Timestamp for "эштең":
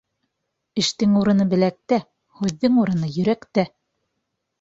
0.83-1.11